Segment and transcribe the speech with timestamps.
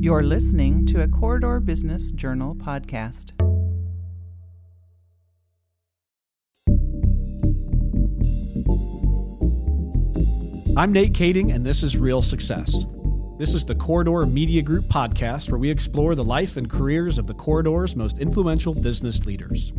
[0.00, 3.32] You're listening to a Corridor Business Journal podcast.
[10.78, 12.86] I'm Nate Kaeding, and this is Real Success.
[13.40, 17.26] This is the Corridor Media Group podcast where we explore the life and careers of
[17.26, 19.72] the Corridor's most influential business leaders.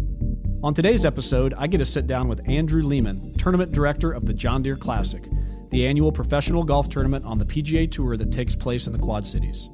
[0.64, 4.34] On today's episode, I get to sit down with Andrew Lehman, Tournament Director of the
[4.34, 5.24] John Deere Classic,
[5.70, 9.26] the annual professional golf tournament on the PGA Tour that takes place in the Quad
[9.26, 9.70] Cities.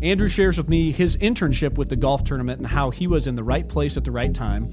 [0.00, 3.34] Andrew shares with me his internship with the golf tournament and how he was in
[3.34, 4.64] the right place at the right time,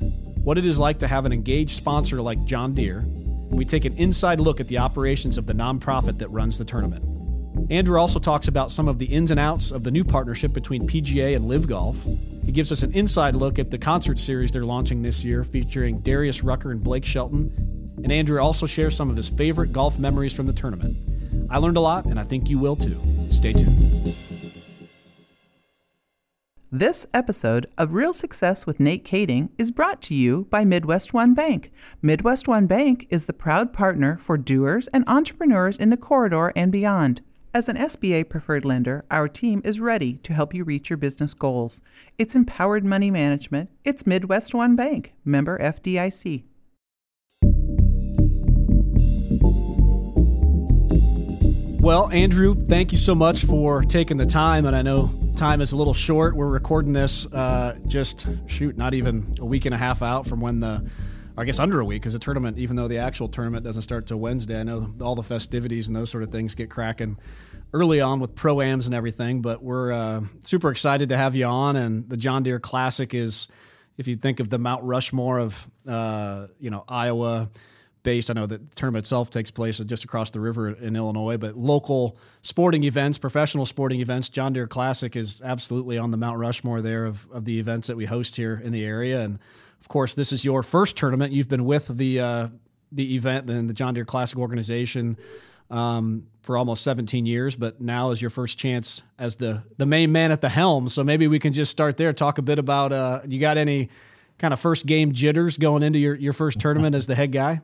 [0.44, 3.86] what it is like to have an engaged sponsor like John Deere, and we take
[3.86, 7.04] an inside look at the operations of the nonprofit that runs the tournament.
[7.72, 10.88] Andrew also talks about some of the ins and outs of the new partnership between
[10.88, 11.98] PGA and LIV Golf.
[12.46, 16.02] He gives us an inside look at the concert series they're launching this year featuring
[16.02, 17.52] Darius Rucker and Blake Shelton.
[18.04, 20.98] And Andrew also shares some of his favorite golf memories from the tournament.
[21.50, 23.02] I learned a lot, and I think you will too.
[23.32, 24.16] Stay tuned.
[26.72, 31.36] This episode of Real Success with Nate Kaeding is brought to you by Midwest One
[31.36, 31.72] Bank.
[32.02, 36.72] Midwest One Bank is the proud partner for doers and entrepreneurs in the corridor and
[36.72, 37.22] beyond.
[37.54, 41.36] As an SBA preferred lender, our team is ready to help you reach your business
[41.36, 41.82] goals.
[42.18, 43.70] It's empowered money management.
[43.84, 46.46] It's Midwest One Bank, member FDIC.
[51.86, 54.66] Well, Andrew, thank you so much for taking the time.
[54.66, 56.36] And I know time is a little short.
[56.36, 60.42] We're recording this uh, just, shoot, not even a week and a half out from
[60.42, 60.90] when the,
[61.38, 64.08] I guess under a week, because the tournament, even though the actual tournament doesn't start
[64.08, 67.20] till Wednesday, I know all the festivities and those sort of things get cracking
[67.72, 69.44] early on with pro-ams and everything.
[69.44, 71.76] But we're uh, super excited to have you on.
[71.76, 73.48] And the John Deere Classic is,
[73.96, 77.52] if you think of the Mount Rushmore of, uh, you know, Iowa,
[78.06, 78.30] based.
[78.30, 81.58] I know that the tournament itself takes place just across the river in Illinois, but
[81.58, 86.82] local sporting events, professional sporting events, John Deere Classic is absolutely on the Mount Rushmore
[86.82, 89.20] there of, of the events that we host here in the area.
[89.20, 89.40] And
[89.82, 91.34] of course, this is your first tournament.
[91.34, 92.48] You've been with the uh,
[92.92, 95.18] the event and the John Deere Classic organization
[95.70, 100.14] um, for almost 17 years, but now is your first chance as the the main
[100.14, 100.88] man at the helm.
[100.88, 102.14] So maybe we can just start there.
[102.14, 103.90] Talk a bit about uh, you got any
[104.38, 107.62] kind of first game jitters going into your, your first tournament as the head guy?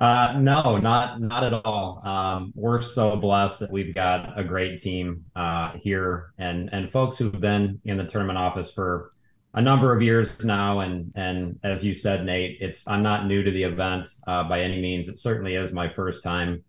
[0.00, 2.02] Uh, no, not not at all.
[2.04, 7.16] Um, we're so blessed that we've got a great team uh, here and and folks
[7.16, 9.12] who've been in the tournament office for
[9.54, 10.80] a number of years now.
[10.80, 14.62] And and as you said, Nate, it's I'm not new to the event uh, by
[14.62, 15.08] any means.
[15.08, 16.64] It certainly is my first time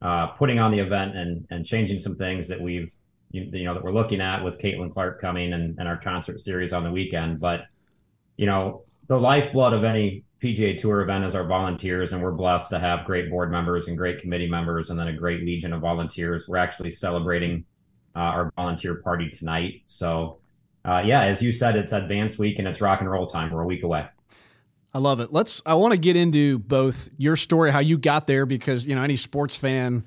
[0.00, 2.90] uh, putting on the event and and changing some things that we've
[3.32, 6.40] you, you know that we're looking at with Caitlin Clark coming and, and our concert
[6.40, 7.38] series on the weekend.
[7.38, 7.64] But
[8.38, 12.70] you know the lifeblood of any PGA Tour event is our volunteers, and we're blessed
[12.70, 15.80] to have great board members and great committee members, and then a great legion of
[15.80, 16.48] volunteers.
[16.48, 17.64] We're actually celebrating
[18.16, 19.82] uh, our volunteer party tonight.
[19.86, 20.40] So,
[20.84, 23.52] uh, yeah, as you said, it's advanced week and it's rock and roll time.
[23.52, 24.06] We're a week away.
[24.92, 25.32] I love it.
[25.32, 25.62] Let's.
[25.64, 29.02] I want to get into both your story, how you got there, because you know
[29.02, 30.04] any sports fan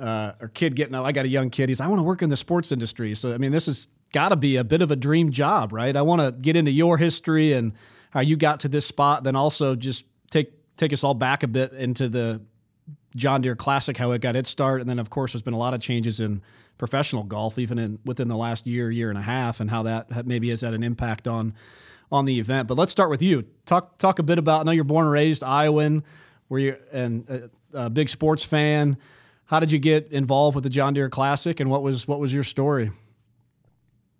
[0.00, 0.94] uh, or kid getting.
[0.94, 1.04] Up.
[1.04, 1.68] I got a young kid.
[1.68, 1.82] He's.
[1.82, 3.14] I want to work in the sports industry.
[3.14, 5.94] So I mean, this has got to be a bit of a dream job, right?
[5.94, 7.74] I want to get into your history and
[8.16, 11.46] how you got to this spot, then also just take take us all back a
[11.46, 12.40] bit into the
[13.14, 15.58] John Deere Classic, how it got its start, and then of course there's been a
[15.58, 16.40] lot of changes in
[16.78, 20.24] professional golf, even in within the last year, year and a half, and how that
[20.24, 21.52] maybe has had an impact on
[22.10, 22.68] on the event.
[22.68, 23.44] But let's start with you.
[23.66, 24.60] Talk talk a bit about.
[24.60, 26.02] I know you're born and raised Iowan,
[26.48, 28.96] were you and a, a big sports fan.
[29.44, 32.32] How did you get involved with the John Deere Classic, and what was what was
[32.32, 32.92] your story?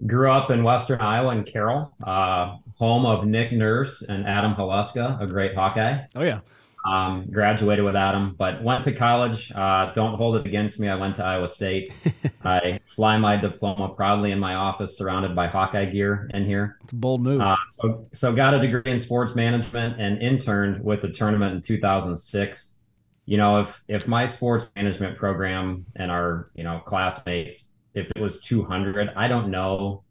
[0.04, 5.20] Grew up in Western Iowa in Carroll, uh, home of Nick Nurse and Adam Haluska,
[5.20, 6.04] a great Hawkeye.
[6.14, 6.40] Oh yeah.
[6.86, 9.50] Um, graduated with Adam, but went to college.
[9.50, 10.88] Uh, don't hold it against me.
[10.88, 11.92] I went to Iowa State.
[12.44, 16.78] I fly my diploma proudly in my office, surrounded by Hawkeye gear in here.
[16.84, 17.40] It's a bold move.
[17.40, 21.60] Uh, so, so got a degree in sports management and interned with the tournament in
[21.62, 22.78] 2006.
[23.24, 28.20] You know, if if my sports management program and our you know classmates if it
[28.20, 30.04] was 200 i don't know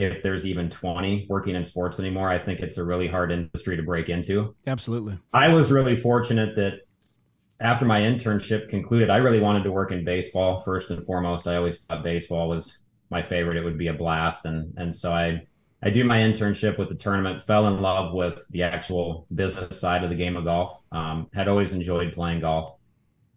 [0.00, 2.30] if there's even 20 working in sports anymore.
[2.30, 4.54] I think it's a really hard industry to break into.
[4.66, 5.18] Absolutely.
[5.32, 6.80] I was really fortunate that
[7.60, 11.46] after my internship concluded i really wanted to work in baseball first and foremost.
[11.46, 12.78] I always thought baseball was
[13.10, 13.58] my favorite.
[13.58, 14.46] It would be a blast.
[14.46, 15.42] And and so i
[15.82, 20.02] i do my internship with the tournament fell in love with the actual business side
[20.02, 20.80] of the game of golf.
[20.92, 22.79] Um, had always enjoyed playing golf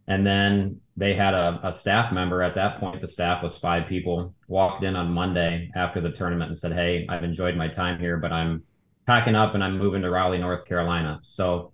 [0.07, 3.01] and then they had a, a, staff member at that point.
[3.01, 4.35] The staff was five people.
[4.47, 8.17] Walked in on Monday after the tournament and said, "Hey, I've enjoyed my time here,
[8.17, 8.63] but I'm
[9.07, 11.71] packing up and I'm moving to Raleigh, North Carolina." So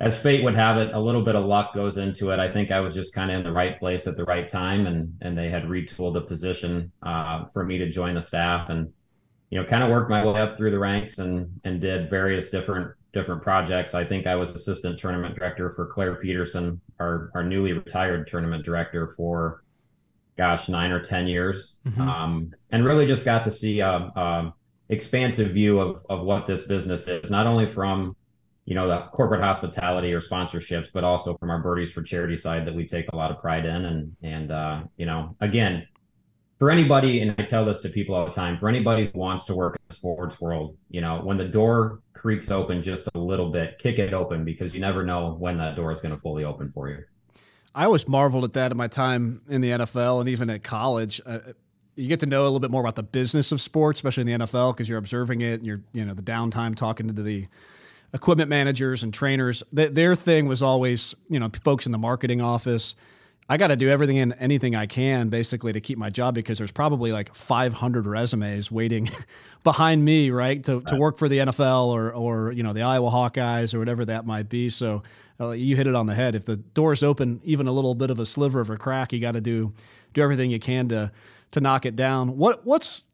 [0.00, 2.38] as fate would have it, a little bit of luck goes into it.
[2.38, 4.86] I think I was just kind of in the right place at the right time,
[4.86, 8.92] and and they had retooled a position uh, for me to join the staff, and
[9.50, 12.50] you know, kind of worked my way up through the ranks and and did various
[12.50, 13.94] different different projects.
[13.94, 18.64] I think I was assistant tournament director for Clair Peterson, our our newly retired tournament
[18.64, 19.62] director for,
[20.36, 22.00] gosh, nine or ten years, mm-hmm.
[22.00, 24.54] um, and really just got to see a, a
[24.88, 28.16] expansive view of of what this business is, not only from
[28.68, 32.66] you know the corporate hospitality or sponsorships but also from our birdies for charity side
[32.66, 35.88] that we take a lot of pride in and and uh, you know again
[36.58, 39.46] for anybody and i tell this to people all the time for anybody who wants
[39.46, 43.78] to work sports world you know when the door creaks open just a little bit
[43.78, 46.70] kick it open because you never know when that door is going to fully open
[46.70, 47.02] for you.
[47.74, 51.20] I always marveled at that in my time in the nfl and even at college.
[51.24, 51.38] Uh,
[51.94, 54.40] you get to know a little bit more about the business of sports especially in
[54.40, 57.48] the nfl because you're observing it and you're you know the downtime talking to the
[58.12, 62.40] equipment managers and trainers, th- their thing was always, you know, folks in the marketing
[62.40, 62.94] office.
[63.48, 66.58] I got to do everything and anything I can basically to keep my job because
[66.58, 69.10] there's probably like 500 resumes waiting
[69.64, 73.10] behind me, right, to, to work for the NFL or, or, you know, the Iowa
[73.10, 74.68] Hawkeyes or whatever that might be.
[74.68, 75.02] So
[75.40, 76.34] uh, you hit it on the head.
[76.34, 79.20] If the door's open, even a little bit of a sliver of a crack, you
[79.20, 79.72] got to do
[80.14, 81.12] do everything you can to
[81.52, 82.36] to knock it down.
[82.36, 83.04] What what's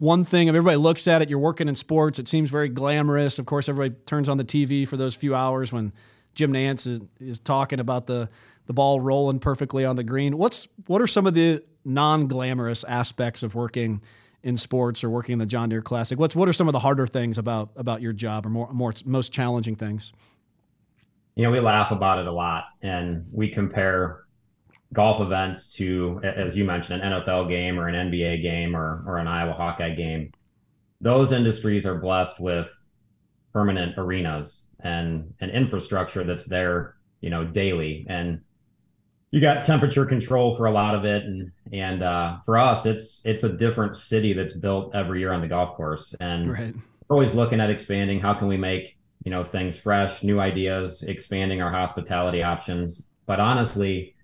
[0.00, 0.48] one thing.
[0.48, 1.28] everybody looks at it.
[1.28, 2.18] You're working in sports.
[2.18, 3.38] It seems very glamorous.
[3.38, 5.92] Of course, everybody turns on the TV for those few hours when
[6.34, 8.28] Jim Nantz is, is talking about the
[8.66, 10.38] the ball rolling perfectly on the green.
[10.38, 14.00] What's what are some of the non-glamorous aspects of working
[14.42, 16.18] in sports or working in the John Deere Classic?
[16.18, 18.94] What's what are some of the harder things about about your job or more, more
[19.04, 20.12] most challenging things?
[21.34, 24.24] You know, we laugh about it a lot and we compare
[24.92, 29.18] golf events to, as you mentioned, an NFL game or an NBA game or, or
[29.18, 30.32] an Iowa Hawkeye game,
[31.00, 32.76] those industries are blessed with
[33.52, 38.06] permanent arenas and an infrastructure that's there, you know, daily.
[38.08, 38.40] And
[39.30, 41.24] you got temperature control for a lot of it.
[41.24, 45.40] And, and, uh, for us, it's, it's a different city that's built every year on
[45.40, 46.14] the golf course.
[46.20, 46.74] And right.
[47.08, 48.20] we're always looking at expanding.
[48.20, 53.10] How can we make, you know, things fresh, new ideas, expanding our hospitality options.
[53.26, 54.16] But honestly,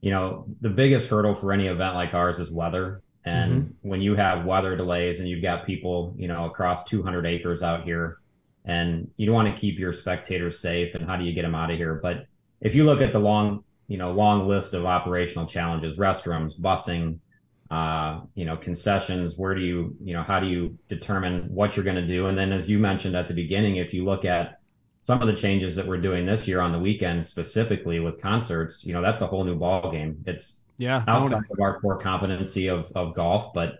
[0.00, 3.02] you know, the biggest hurdle for any event like ours is weather.
[3.24, 3.88] And mm-hmm.
[3.88, 7.84] when you have weather delays and you've got people, you know, across 200 acres out
[7.84, 8.18] here,
[8.64, 11.70] and you want to keep your spectators safe, and how do you get them out
[11.70, 11.94] of here?
[12.02, 12.26] But
[12.60, 17.18] if you look at the long, you know, long list of operational challenges, restrooms, busing,
[17.70, 21.84] uh, you know, concessions, where do you, you know, how do you determine what you're
[21.84, 22.26] going to do?
[22.26, 24.60] And then, as you mentioned at the beginning, if you look at
[25.00, 28.86] some of the changes that we're doing this year on the weekend specifically with concerts,
[28.86, 30.24] you know, that's a whole new ball game.
[30.26, 33.78] It's yeah outside of our core competency of, of golf, but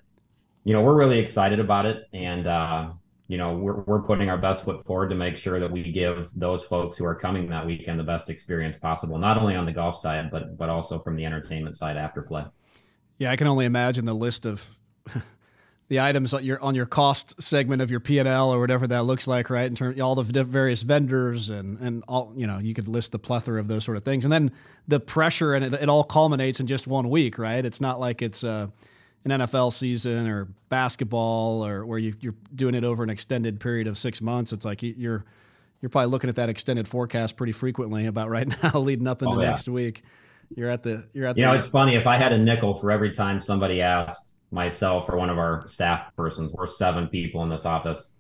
[0.65, 2.05] you know, we're really excited about it.
[2.13, 2.91] And, uh,
[3.27, 6.29] you know, we're, we're putting our best foot forward to make sure that we give
[6.35, 9.73] those folks who are coming that weekend the best experience possible, not only on the
[9.73, 12.45] golf side, but, but also from the entertainment side after play.
[13.19, 13.31] Yeah.
[13.31, 14.77] I can only imagine the list of
[15.89, 18.87] the items on your on your cost segment of your P and L or whatever
[18.87, 19.67] that looks like, right?
[19.67, 23.13] In terms of all the various vendors and and all you know, you could list
[23.13, 24.51] the plethora of those sort of things, and then
[24.89, 27.65] the pressure and it, it all culminates in just one week, right?
[27.65, 28.69] It's not like it's uh,
[29.25, 33.87] an NFL season or basketball or where you, you're doing it over an extended period
[33.87, 34.53] of six months.
[34.53, 35.25] It's like you're
[35.81, 39.35] you're probably looking at that extended forecast pretty frequently about right now, leading up into
[39.35, 39.49] oh, yeah.
[39.49, 40.03] next week.
[40.55, 41.37] You're at the you're at.
[41.37, 44.35] You the, know, it's funny if I had a nickel for every time somebody asked
[44.51, 46.53] myself or one of our staff persons.
[46.53, 48.17] We're seven people in this office.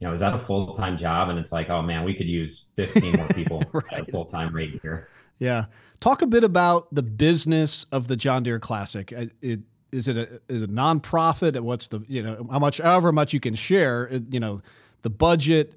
[0.00, 1.28] You know, is that a full time job?
[1.28, 3.84] And it's like, oh man, we could use 15 more people right.
[3.92, 5.08] at a full time rate here.
[5.38, 5.66] Yeah.
[6.00, 9.10] Talk a bit about the business of the John Deere Classic.
[9.40, 9.60] It,
[9.92, 11.58] is it a is a nonprofit?
[11.60, 14.10] What's the you know how much however much you can share?
[14.30, 14.62] You know,
[15.02, 15.74] the budget.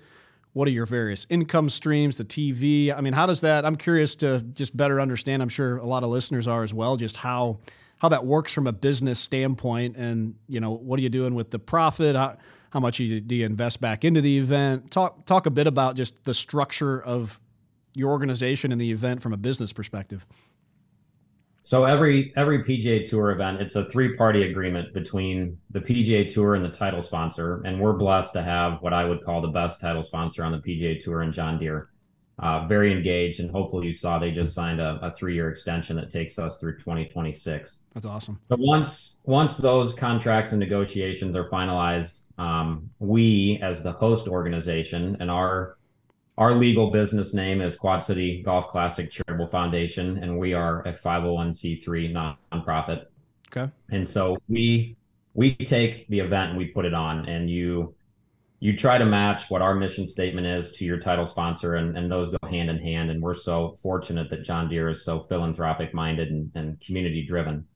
[0.53, 2.17] What are your various income streams?
[2.17, 2.93] The TV.
[2.95, 3.65] I mean, how does that?
[3.65, 5.41] I'm curious to just better understand.
[5.41, 6.97] I'm sure a lot of listeners are as well.
[6.97, 7.59] Just how
[7.99, 11.51] how that works from a business standpoint, and you know what are you doing with
[11.51, 12.15] the profit?
[12.15, 12.35] How,
[12.71, 14.91] how much do you invest back into the event?
[14.91, 17.39] Talk talk a bit about just the structure of
[17.93, 20.25] your organization and the event from a business perspective.
[21.63, 26.55] So every every PGA Tour event, it's a three party agreement between the PGA Tour
[26.55, 29.79] and the title sponsor, and we're blessed to have what I would call the best
[29.79, 31.89] title sponsor on the PGA Tour in John Deere
[32.39, 33.39] uh, very engaged.
[33.39, 36.57] And hopefully, you saw they just signed a, a three year extension that takes us
[36.57, 37.83] through 2026.
[37.93, 38.39] That's awesome.
[38.41, 45.17] So once once those contracts and negotiations are finalized, um, we as the host organization
[45.19, 45.77] and our
[46.41, 50.91] our legal business name is Quad City Golf Classic Charitable Foundation, and we are a
[50.91, 53.05] 501c3 nonprofit.
[53.55, 53.71] Okay.
[53.91, 54.97] And so we
[55.35, 57.93] we take the event and we put it on, and you
[58.59, 62.11] you try to match what our mission statement is to your title sponsor, and, and
[62.11, 63.11] those go hand in hand.
[63.11, 67.67] And we're so fortunate that John Deere is so philanthropic minded and, and community driven.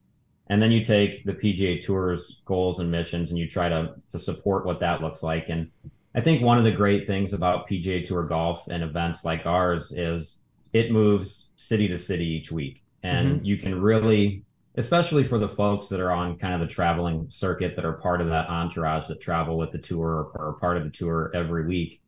[0.48, 4.20] And then you take the PGA Tour's goals and missions and you try to, to
[4.20, 5.50] support what that looks like.
[5.50, 5.72] And
[6.16, 9.92] I think one of the great things about PGA Tour golf and events like ours
[9.92, 10.42] is
[10.74, 12.84] it moves city to city each week.
[13.04, 13.46] And mm-hmm.
[13.46, 14.46] you can really
[14.78, 18.22] especially for the folks that are on kind of the traveling circuit that are part
[18.22, 22.02] of that entourage that travel with the tour or, part of the tour every week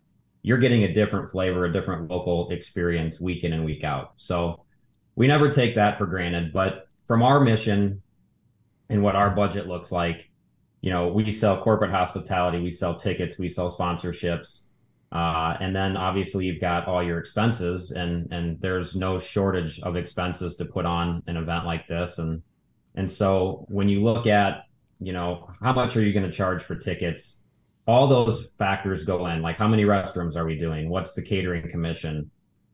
[0.43, 4.63] you're getting a different flavor a different local experience week in and week out so
[5.15, 8.01] we never take that for granted but from our mission
[8.89, 10.26] and what our budget looks like
[10.87, 14.67] you know we sell corporate hospitality we sell tickets we sell sponsorships
[15.11, 19.95] uh, and then obviously you've got all your expenses and and there's no shortage of
[19.95, 22.41] expenses to put on an event like this and
[22.97, 24.63] and so when you look at,
[24.99, 27.43] you know, how much are you going to charge for tickets?
[27.85, 29.43] All those factors go in.
[29.43, 30.89] Like how many restrooms are we doing?
[30.89, 32.31] What's the catering commission?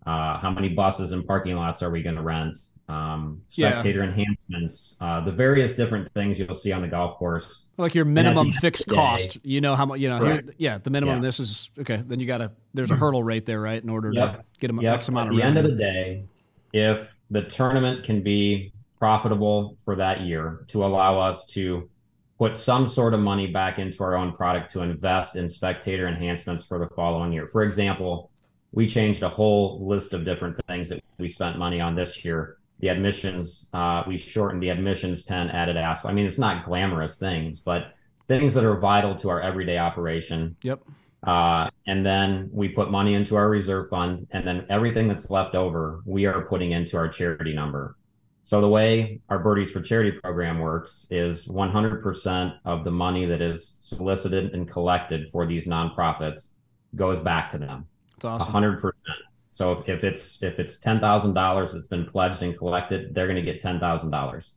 [0.08, 2.58] Uh, how many buses and parking lots are we going to rent?
[2.90, 4.10] Um, spectator yeah.
[4.10, 7.68] enhancements, uh, the various different things you'll see on the golf course.
[7.78, 9.38] Like your minimum fixed day, cost.
[9.42, 11.22] You know how much, you know, here, yeah, the minimum yeah.
[11.22, 12.04] this is okay.
[12.06, 13.82] Then you got to, there's a hurdle rate there, right?
[13.82, 14.38] In order yep.
[14.38, 14.96] to get a yep.
[14.96, 15.60] X amount At of the revenue.
[15.60, 16.26] end of the day,
[16.74, 21.90] if the tournament can be profitable for that year to allow us to
[22.38, 26.66] put some sort of money back into our own product to invest in spectator enhancements
[26.66, 27.48] for the following year.
[27.48, 28.30] For example,
[28.74, 32.58] we changed a whole list of different things that we spent money on this year.
[32.80, 36.12] The admissions, uh, we shortened the admissions 10 added asphalt.
[36.12, 37.94] I mean, it's not glamorous things, but
[38.28, 40.58] things that are vital to our everyday operation.
[40.64, 40.82] Yep.
[41.24, 45.56] Uh, and then we put money into our reserve fund, and then everything that's left
[45.56, 47.96] over, we are putting into our charity number.
[48.46, 53.42] So the way our Birdies for Charity program works is 100% of the money that
[53.42, 56.52] is solicited and collected for these nonprofits
[56.94, 57.88] goes back to them.
[58.20, 58.54] That's awesome.
[58.54, 58.92] 100%.
[59.54, 63.36] So if, it's if it's ten thousand dollars that's been pledged and collected, they're going
[63.36, 64.52] to get ten thousand dollars.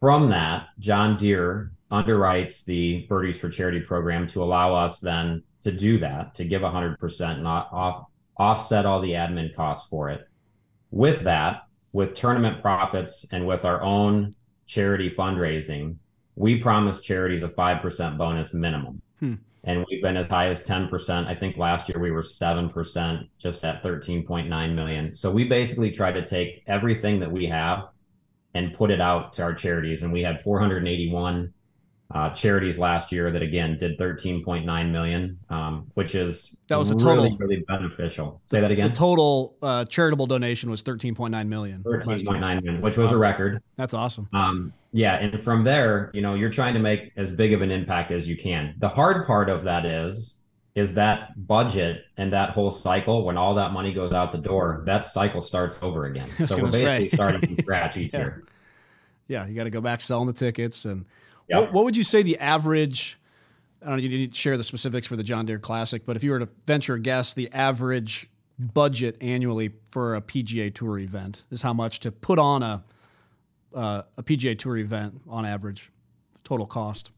[0.00, 5.70] From that, John Deere underwrites the Birdies for Charity program to allow us then to
[5.70, 8.06] do that, to give 100% and off,
[8.36, 10.28] offset all the admin costs for it.
[10.90, 14.34] With that, with tournament profits and with our own
[14.66, 15.96] charity fundraising,
[16.34, 19.00] we promise charities a 5% bonus minimum.
[19.20, 19.34] Hmm.
[19.66, 21.26] And we've been as high as 10%.
[21.26, 25.14] I think last year we were 7%, just at 13.9 million.
[25.14, 27.88] So we basically try to take everything that we have
[28.54, 30.04] and put it out to our charities.
[30.04, 31.52] And we had 481
[32.14, 36.94] uh, charities last year that again did 13.9 million, um, which is that was a
[36.94, 38.40] total really, really beneficial.
[38.46, 38.88] Say that again.
[38.88, 41.82] The total uh, charitable donation was 13.9 million.
[41.82, 43.60] 13.9 million, which was a record.
[43.76, 44.28] That's awesome.
[44.32, 47.70] Um, yeah, and from there, you know, you're trying to make as big of an
[47.70, 48.74] impact as you can.
[48.78, 50.36] The hard part of that is
[50.76, 54.82] is that budget and that whole cycle when all that money goes out the door
[54.84, 58.18] that cycle starts over again so we're basically starting from scratch each yeah.
[58.18, 58.44] year
[59.26, 61.06] yeah you got to go back selling the tickets and
[61.48, 61.60] Yep.
[61.60, 63.18] What, what, would you say the average?
[63.82, 64.02] I don't know.
[64.02, 66.40] You need to share the specifics for the John Deere Classic, but if you were
[66.40, 71.72] to venture a guess, the average budget annually for a PGA Tour event is how
[71.72, 72.84] much to put on a
[73.74, 75.92] uh, a PGA Tour event on average,
[76.44, 77.10] total cost.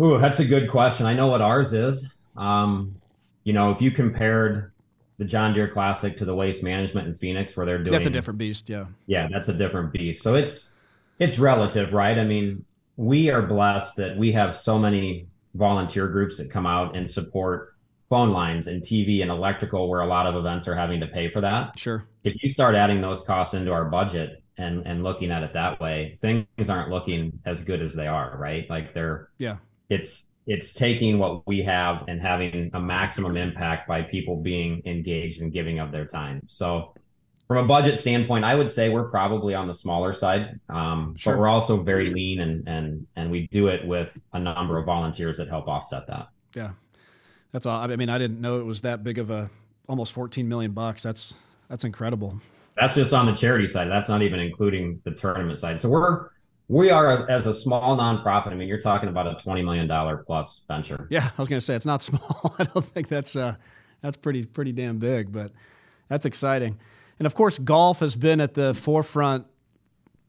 [0.00, 1.06] Ooh, that's a good question.
[1.06, 2.12] I know what ours is.
[2.36, 3.00] Um,
[3.44, 4.72] you know, if you compared
[5.18, 8.10] the John Deere Classic to the Waste Management in Phoenix, where they're doing that's a
[8.10, 8.68] different beast.
[8.68, 10.22] Yeah, yeah, that's a different beast.
[10.22, 10.70] So it's
[11.18, 12.18] it's relative, right?
[12.18, 12.64] I mean,
[12.96, 17.74] we are blessed that we have so many volunteer groups that come out and support
[18.08, 21.28] phone lines and TV and electrical where a lot of events are having to pay
[21.28, 21.78] for that.
[21.78, 22.06] Sure.
[22.24, 25.80] If you start adding those costs into our budget and and looking at it that
[25.80, 28.68] way, things aren't looking as good as they are, right?
[28.70, 29.56] Like they're Yeah.
[29.88, 35.42] It's it's taking what we have and having a maximum impact by people being engaged
[35.42, 36.42] and giving of their time.
[36.46, 36.94] So
[37.48, 41.34] from a budget standpoint, I would say we're probably on the smaller side, um, sure.
[41.34, 44.86] but we're also very lean and and and we do it with a number of
[44.86, 46.28] volunteers that help offset that.
[46.54, 46.70] Yeah,
[47.52, 47.80] that's all.
[47.80, 49.50] I mean, I didn't know it was that big of a
[49.88, 51.02] almost 14 million bucks.
[51.02, 51.36] That's
[51.68, 52.40] that's incredible.
[52.76, 53.88] That's just on the charity side.
[53.90, 55.80] That's not even including the tournament side.
[55.80, 56.28] So we're
[56.68, 58.48] we are as, as a small nonprofit.
[58.48, 61.06] I mean, you're talking about a 20 million dollar plus venture.
[61.10, 62.56] Yeah, I was going to say it's not small.
[62.58, 63.54] I don't think that's uh
[64.02, 65.52] that's pretty pretty damn big, but
[66.08, 66.78] that's exciting.
[67.18, 69.46] And of course, golf has been at the forefront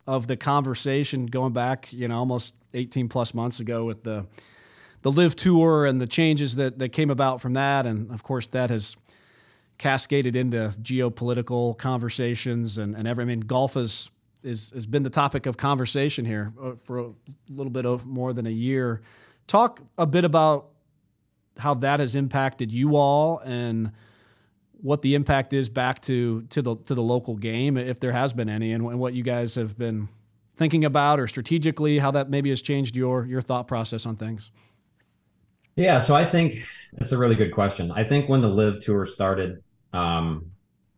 [0.05, 4.25] of the conversation going back, you know, almost 18 plus months ago with the
[5.01, 7.85] the LIV tour and the changes that, that came about from that.
[7.85, 8.97] And of course, that has
[9.77, 14.09] cascaded into geopolitical conversations and, and every, I mean, golf has,
[14.43, 17.09] is, has been the topic of conversation here uh, for a
[17.47, 19.01] little bit of more than a year.
[19.45, 20.69] Talk a bit about
[21.59, 23.91] how that has impacted you all and
[24.81, 28.33] what the impact is back to to the to the local game, if there has
[28.33, 30.09] been any, and, and what you guys have been
[30.55, 34.51] thinking about or strategically, how that maybe has changed your your thought process on things.
[35.75, 37.91] Yeah, so I think that's a really good question.
[37.91, 39.61] I think when the LIV tour started,
[39.93, 40.51] um,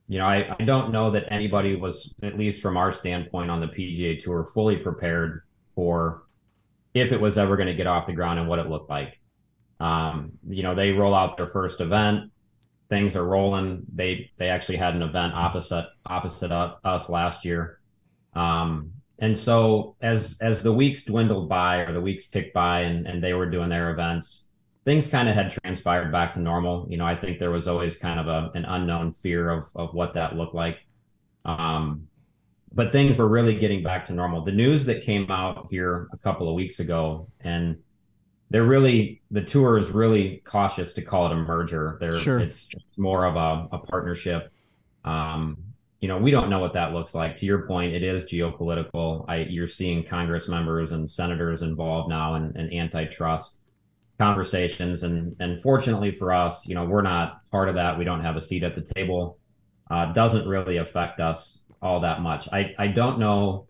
[0.08, 3.60] you know, I, I don't know that anybody was, at least from our standpoint on
[3.60, 5.42] the PGA tour, fully prepared
[5.76, 6.24] for
[6.94, 9.20] if it was ever going to get off the ground and what it looked like.
[9.82, 12.32] Um, you know, they roll out their first event,
[12.90, 13.84] things are rolling.
[13.94, 17.80] They they actually had an event opposite opposite us last year.
[18.36, 23.06] Um, and so as as the weeks dwindled by or the weeks ticked by and,
[23.08, 24.50] and they were doing their events,
[24.86, 26.88] things kind of had transpired back to normal.
[26.90, 29.94] You know, I think there was always kind of a, an unknown fear of, of
[29.94, 30.80] what that looked like.
[31.46, 32.08] Um,
[32.72, 34.44] but things were really getting back to normal.
[34.44, 37.78] The news that came out here a couple of weeks ago, and
[38.50, 41.98] they're really the tour is really cautious to call it a merger.
[42.00, 42.40] They're sure.
[42.40, 44.52] it's more of a, a partnership.
[45.06, 45.58] Um,
[46.00, 47.38] you know, we don't know what that looks like.
[47.38, 49.26] To your point, it is geopolitical.
[49.28, 53.60] I, you're seeing Congress members and senators involved now in, in antitrust
[54.18, 55.04] conversations.
[55.04, 57.98] And and fortunately for us, you know, we're not part of that.
[57.98, 59.38] We don't have a seat at the table.
[59.92, 62.48] Uh, doesn't really affect us all that much.
[62.52, 63.68] I I don't know.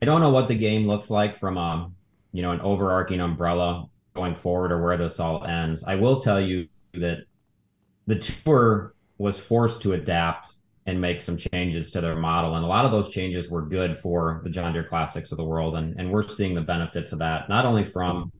[0.00, 1.90] I don't know what the game looks like from a
[2.32, 3.88] you know an overarching umbrella
[4.18, 5.84] going forward or where this all ends.
[5.84, 7.18] I will tell you that
[8.06, 10.54] the tour was forced to adapt
[10.86, 12.56] and make some changes to their model.
[12.56, 15.44] And a lot of those changes were good for the John Deere Classics of the
[15.44, 15.76] world.
[15.76, 18.32] And, and we're seeing the benefits of that, not only from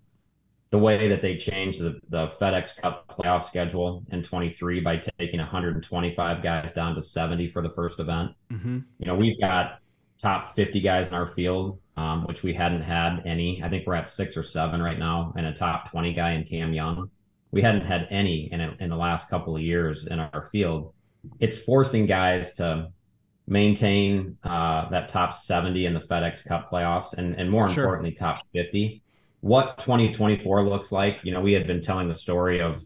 [0.71, 5.41] the way that they changed the, the FedEx Cup playoff schedule in 23 by taking
[5.41, 8.33] 125 guys down to 70 for the first event.
[8.51, 8.79] Mm-hmm.
[8.99, 9.79] You know, we've got
[10.21, 13.63] top 50 guys in our field, um, which we hadn't had any.
[13.63, 16.45] I think we're at six or seven right now, and a top 20 guy in
[16.45, 17.11] Cam Young.
[17.51, 20.93] We hadn't had any in, a, in the last couple of years in our field.
[21.41, 22.89] It's forcing guys to
[23.47, 27.85] maintain uh, that top 70 in the FedEx Cup playoffs, and, and more sure.
[27.85, 29.03] importantly, top 50
[29.41, 31.25] what 2024 looks like.
[31.25, 32.85] You know, we had been telling the story of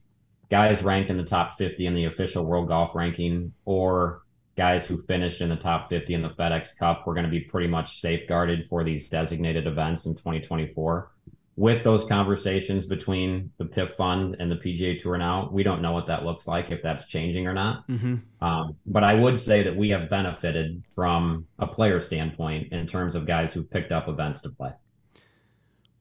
[0.51, 4.22] guys ranked in the top 50 in the official world golf ranking or
[4.57, 7.41] guys who finished in the top 50 in the FedEx Cup were going to be
[7.41, 11.11] pretty much safeguarded for these designated events in 2024.
[11.55, 15.93] With those conversations between the PIF fund and the PGA Tour now, we don't know
[15.93, 17.87] what that looks like, if that's changing or not.
[17.89, 18.45] Mm-hmm.
[18.45, 23.15] Um, but I would say that we have benefited from a player standpoint in terms
[23.15, 24.73] of guys who picked up events to play.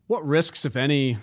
[0.08, 1.18] What risks, if any,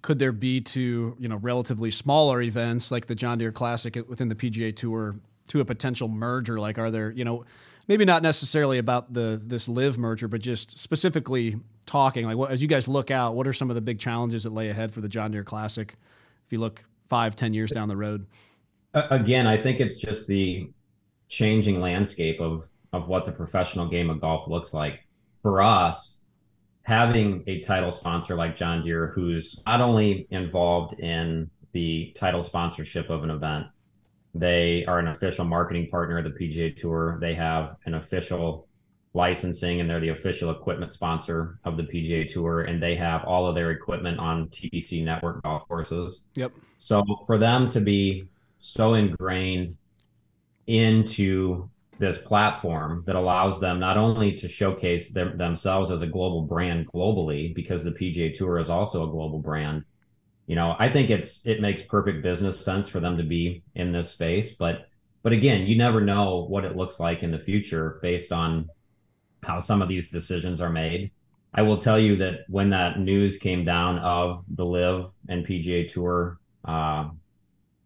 [0.00, 4.28] could there be to you know relatively smaller events like the John Deere Classic within
[4.28, 5.16] the PGA Tour
[5.48, 6.58] to a potential merger?
[6.58, 7.44] Like, are there you know
[7.88, 11.56] maybe not necessarily about the this LIV merger, but just specifically
[11.86, 14.42] talking like what, as you guys look out, what are some of the big challenges
[14.44, 15.94] that lay ahead for the John Deere Classic?
[16.46, 18.26] If you look five, ten years down the road.
[18.94, 20.70] Again, I think it's just the
[21.28, 25.06] changing landscape of of what the professional game of golf looks like
[25.42, 26.22] for us
[26.82, 33.10] having a title sponsor like John Deere, who's not only involved in the title sponsorship
[33.10, 33.66] of an event,
[34.38, 37.18] they are an official marketing partner of the PGA Tour.
[37.20, 38.68] They have an official
[39.14, 43.48] licensing and they're the official equipment sponsor of the PGA Tour and they have all
[43.48, 46.24] of their equipment on TPC network golf courses.
[46.34, 46.52] Yep.
[46.76, 49.76] So for them to be so ingrained
[50.66, 56.42] into this platform that allows them not only to showcase them, themselves as a global
[56.42, 59.84] brand globally because the PGA Tour is also a global brand.
[60.46, 63.92] You know, I think it's it makes perfect business sense for them to be in
[63.92, 64.88] this space, but
[65.22, 68.68] but again, you never know what it looks like in the future based on
[69.42, 71.10] how some of these decisions are made.
[71.52, 75.90] I will tell you that when that news came down of the LIV and PGA
[75.90, 77.08] Tour uh,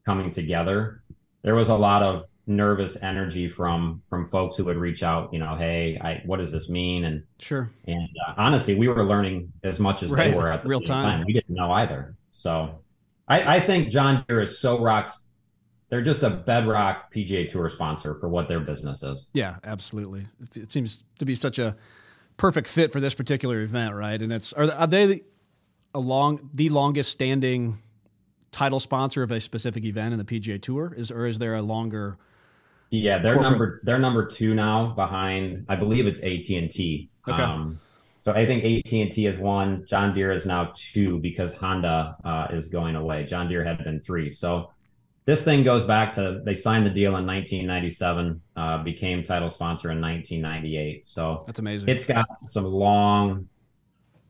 [0.04, 1.02] coming together,
[1.42, 5.38] there was a lot of nervous energy from from folks who would reach out you
[5.38, 9.52] know hey I, what does this mean and sure and uh, honestly we were learning
[9.62, 10.30] as much as right.
[10.30, 11.18] they were at the real time.
[11.18, 11.26] time.
[11.26, 12.80] we didn't know either so
[13.28, 15.24] i i think john deere is so rocks
[15.88, 20.72] they're just a bedrock pga tour sponsor for what their business is yeah absolutely it
[20.72, 21.76] seems to be such a
[22.36, 25.22] perfect fit for this particular event right and it's are, are they
[25.94, 27.78] a long the longest standing
[28.52, 31.62] title sponsor of a specific event in the pga tour is or is there a
[31.62, 32.18] longer
[32.90, 33.50] yeah, they're corporate.
[33.52, 35.66] number they're number two now behind.
[35.68, 37.08] I believe it's AT and T.
[37.28, 37.40] Okay.
[37.40, 37.80] Um,
[38.22, 39.84] so I think AT and T is one.
[39.86, 43.24] John Deere is now two because Honda uh, is going away.
[43.24, 44.30] John Deere had been three.
[44.30, 44.70] So
[45.24, 49.90] this thing goes back to they signed the deal in 1997, uh, became title sponsor
[49.90, 51.06] in 1998.
[51.06, 51.88] So that's amazing.
[51.88, 53.48] It's got some long,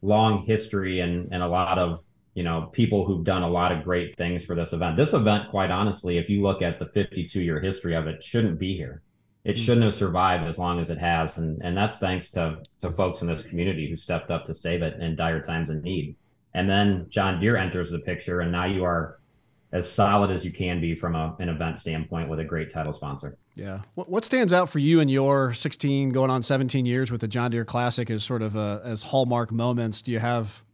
[0.03, 3.83] long history and and a lot of you know, people who've done a lot of
[3.85, 4.96] great things for this event.
[4.96, 8.59] This event, quite honestly, if you look at the 52 year history of it, shouldn't
[8.59, 9.03] be here.
[9.44, 9.64] It mm-hmm.
[9.64, 13.22] shouldn't have survived as long as it has, and and that's thanks to to folks
[13.22, 16.16] in this community who stepped up to save it in dire times of need.
[16.53, 19.20] And then John Deere enters the picture, and now you are
[19.72, 22.92] as solid as you can be from a, an event standpoint with a great title
[22.92, 23.37] sponsor.
[23.55, 23.83] Yeah.
[23.94, 27.29] What, what stands out for you in your 16 going on 17 years with the
[27.29, 30.03] John Deere Classic as sort of a, as hallmark moments?
[30.03, 30.64] Do you have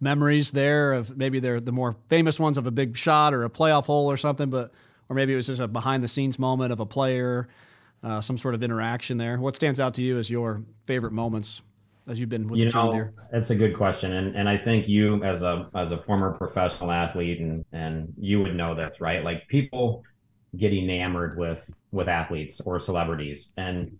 [0.00, 3.50] memories there of maybe they're the more famous ones of a big shot or a
[3.50, 4.70] playoff hole or something, but
[5.08, 7.48] or maybe it was just a behind the scenes moment of a player,
[8.02, 9.38] uh, some sort of interaction there.
[9.38, 11.62] What stands out to you as your favorite moments
[12.08, 13.12] as you've been with you the John Deere?
[13.32, 16.92] That's a good question, and and I think you as a as a former professional
[16.92, 19.24] athlete and and you would know this, right?
[19.24, 20.04] Like people
[20.56, 23.98] get enamored with with athletes or celebrities, and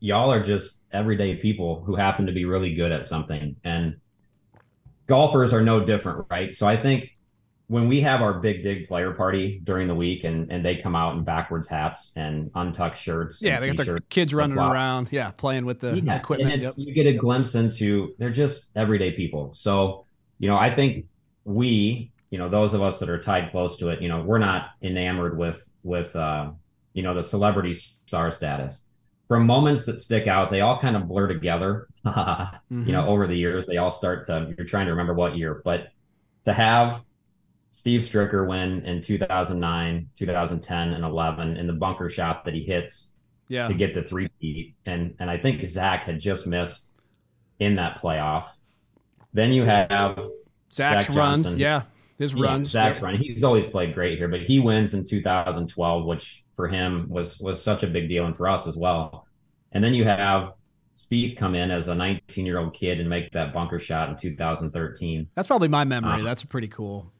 [0.00, 3.96] y'all are just everyday people who happen to be really good at something, and
[5.06, 6.54] golfers are no different, right?
[6.54, 7.17] So I think
[7.68, 10.96] when we have our big dig player party during the week and, and they come
[10.96, 13.42] out in backwards hats and untucked shirts.
[13.42, 15.12] Yeah, they got their kids running around.
[15.12, 16.62] Yeah, playing with the yeah, equipment.
[16.62, 16.72] Yep.
[16.78, 19.52] You get a glimpse into they're just everyday people.
[19.54, 20.06] So,
[20.38, 21.06] you know, I think
[21.44, 24.38] we, you know, those of us that are tied close to it, you know, we're
[24.38, 26.50] not enamored with with uh,
[26.94, 28.82] you know, the celebrity star status.
[29.28, 31.86] From moments that stick out, they all kind of blur together.
[32.02, 32.82] mm-hmm.
[32.86, 35.60] You know, over the years, they all start to you're trying to remember what year,
[35.62, 35.88] but
[36.44, 37.02] to have
[37.70, 43.16] Steve Stricker win in 2009, 2010, and 11 in the bunker shot that he hits
[43.48, 43.66] yeah.
[43.66, 44.74] to get the three feet.
[44.86, 46.94] And, and I think Zach had just missed
[47.58, 48.46] in that playoff.
[49.32, 50.18] Then you have
[50.72, 51.58] Zach's Zach run.
[51.58, 51.82] Yeah.
[52.18, 52.70] His yeah, runs.
[52.70, 53.16] Zach's run.
[53.16, 57.62] He's always played great here, but he wins in 2012, which for him was was
[57.62, 59.26] such a big deal and for us as well.
[59.70, 60.54] And then you have
[60.94, 64.16] Spieth come in as a 19 year old kid and make that bunker shot in
[64.16, 65.28] 2013.
[65.36, 66.22] That's probably my memory.
[66.22, 67.12] Uh, That's pretty cool.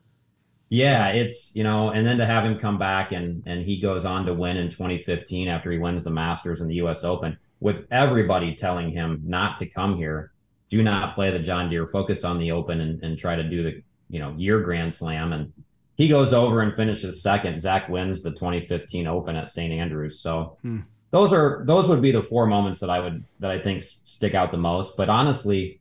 [0.71, 4.05] Yeah, it's you know, and then to have him come back and and he goes
[4.05, 7.05] on to win in 2015 after he wins the Masters and the U.S.
[7.05, 10.31] Open, with everybody telling him not to come here,
[10.69, 13.63] do not play the John Deere, focus on the Open and, and try to do
[13.63, 15.53] the you know year Grand Slam, and
[15.97, 17.61] he goes over and finishes second.
[17.61, 20.59] Zach wins the 2015 Open at St Andrews, so.
[20.63, 20.81] Hmm.
[21.11, 24.35] Those are those would be the four moments that I would that I think stick
[24.35, 24.95] out the most.
[24.95, 25.81] But honestly,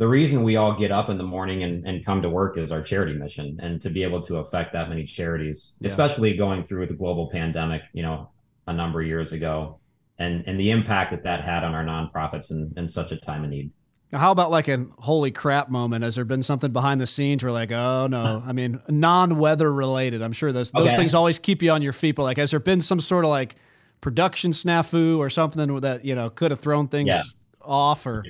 [0.00, 2.72] the reason we all get up in the morning and, and come to work is
[2.72, 5.88] our charity mission and to be able to affect that many charities yeah.
[5.88, 8.30] especially going through the global pandemic you know
[8.66, 9.78] a number of years ago
[10.18, 13.44] and and the impact that that had on our nonprofits in, in such a time
[13.44, 13.70] of need
[14.12, 16.02] now, how about like a holy crap moment?
[16.02, 20.20] Has there been something behind the scenes where like, oh no, I mean, non-weather related?
[20.20, 20.96] I'm sure those those okay.
[20.96, 22.16] things always keep you on your feet.
[22.16, 23.54] But like, has there been some sort of like
[24.00, 27.46] production snafu or something that you know could have thrown things yes.
[27.62, 28.04] off?
[28.04, 28.24] Or.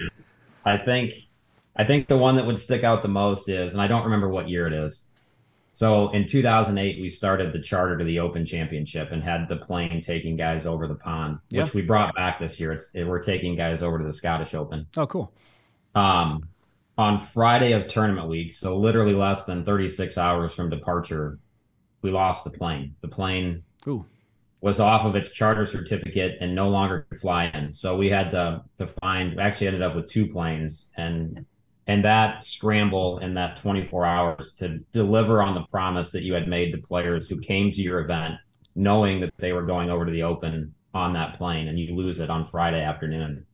[0.66, 1.14] I think
[1.80, 4.28] I think the one that would stick out the most is, and I don't remember
[4.28, 5.08] what year it is.
[5.72, 10.02] So in 2008, we started the charter to the Open Championship and had the plane
[10.02, 11.62] taking guys over the pond, yeah.
[11.62, 12.72] which we brought back this year.
[12.72, 14.88] It's it, we're taking guys over to the Scottish Open.
[14.98, 15.32] Oh, cool.
[15.94, 16.50] Um,
[16.98, 21.38] on Friday of tournament week, so literally less than 36 hours from departure,
[22.02, 22.94] we lost the plane.
[23.00, 24.04] The plane Ooh.
[24.60, 27.72] was off of its charter certificate and no longer could fly in.
[27.72, 29.34] So we had to to find.
[29.34, 31.46] We actually ended up with two planes, and
[31.86, 36.48] and that scramble in that 24 hours to deliver on the promise that you had
[36.48, 38.34] made to players who came to your event
[38.74, 42.20] knowing that they were going over to the open on that plane and you lose
[42.20, 43.44] it on friday afternoon.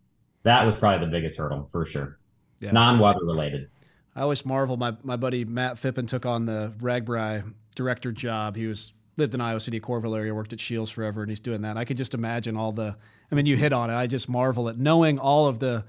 [0.42, 2.18] That was probably the biggest hurdle for sure.
[2.60, 2.70] Yeah.
[2.70, 3.68] non-weather related.
[4.14, 8.56] I always marvel my, my buddy matt phippen took on the RAGBRAI director job.
[8.56, 11.62] He was lived in iowa city Coralville area worked at shields forever and he's doing
[11.62, 11.76] that.
[11.76, 12.96] I could just imagine all the
[13.30, 13.94] i mean you hit on it.
[13.94, 15.84] I just marvel at knowing all of the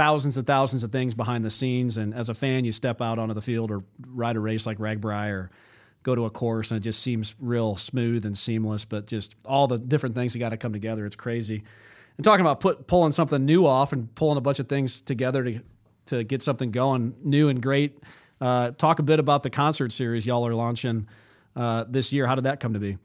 [0.00, 1.98] thousands and thousands of things behind the scenes.
[1.98, 4.78] And as a fan, you step out onto the field or ride a race like
[4.78, 5.50] RAGBRAI or
[6.04, 8.86] go to a course, and it just seems real smooth and seamless.
[8.86, 11.64] But just all the different things that got to come together, it's crazy.
[12.16, 15.44] And talking about put, pulling something new off and pulling a bunch of things together
[15.44, 15.60] to
[16.06, 17.98] to get something going new and great.
[18.40, 21.06] Uh, talk a bit about the concert series y'all are launching
[21.54, 22.26] uh, this year.
[22.26, 22.96] How did that come to be?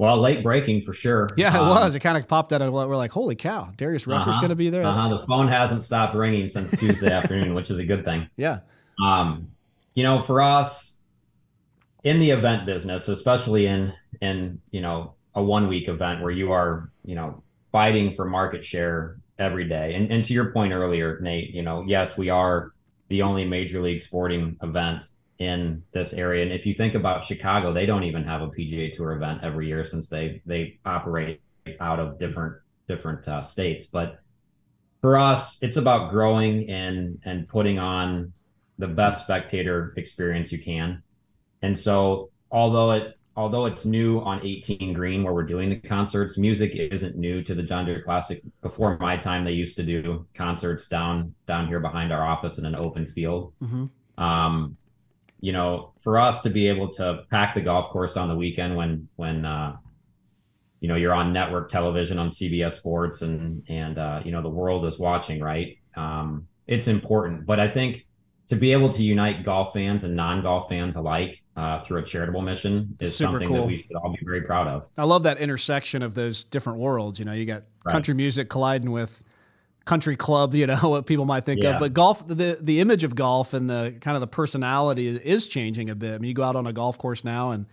[0.00, 1.28] Well, late breaking for sure.
[1.36, 1.94] Yeah, it um, was.
[1.94, 2.62] It kind of popped out.
[2.62, 4.82] Of, we're like, holy cow, Darius Rucker's uh-huh, going to be there.
[4.82, 5.10] Uh-huh.
[5.10, 8.26] The phone hasn't stopped ringing since Tuesday afternoon, which is a good thing.
[8.34, 8.60] Yeah.
[9.04, 9.50] Um,
[9.92, 11.02] you know, for us
[12.02, 16.50] in the event business, especially in in you know a one week event where you
[16.50, 21.20] are you know fighting for market share every day, and and to your point earlier,
[21.20, 22.72] Nate, you know, yes, we are
[23.08, 25.02] the only major league sporting event
[25.40, 26.42] in this area.
[26.44, 29.66] And if you think about Chicago, they don't even have a PGA Tour event every
[29.66, 31.40] year since they they operate
[31.80, 33.86] out of different different uh, states.
[33.86, 34.20] But
[35.00, 38.34] for us, it's about growing and and putting on
[38.78, 41.02] the best spectator experience you can.
[41.62, 46.36] And so, although it although it's new on 18 Green where we're doing the concerts,
[46.36, 48.42] music isn't new to the John Deere Classic.
[48.60, 52.66] Before my time, they used to do concerts down down here behind our office in
[52.66, 53.54] an open field.
[53.62, 54.22] Mm-hmm.
[54.22, 54.76] Um,
[55.40, 58.76] you know, for us to be able to pack the golf course on the weekend
[58.76, 59.76] when when uh,
[60.80, 64.50] you know you're on network television on CBS Sports and and uh, you know the
[64.50, 65.78] world is watching, right?
[65.96, 68.06] Um, it's important, but I think
[68.48, 72.42] to be able to unite golf fans and non-golf fans alike uh, through a charitable
[72.42, 73.56] mission is Super something cool.
[73.58, 74.88] that we should all be very proud of.
[74.98, 77.18] I love that intersection of those different worlds.
[77.18, 77.92] You know, you got right.
[77.92, 79.22] country music colliding with
[79.90, 81.70] country club, you know, what people might think yeah.
[81.70, 81.80] of.
[81.80, 85.90] But golf, the the image of golf and the kind of the personality is changing
[85.90, 86.14] a bit.
[86.14, 87.66] I mean, you go out on a golf course now and